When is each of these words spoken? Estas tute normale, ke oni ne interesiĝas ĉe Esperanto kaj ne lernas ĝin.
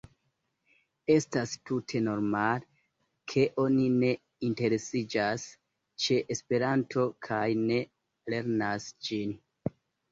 Estas 1.15 1.53
tute 1.69 2.01
normale, 2.05 2.65
ke 3.33 3.45
oni 3.65 3.87
ne 3.99 4.09
interesiĝas 4.49 5.47
ĉe 6.07 6.21
Esperanto 6.39 7.09
kaj 7.31 7.47
ne 7.71 7.83
lernas 8.35 8.93
ĝin. 9.11 9.41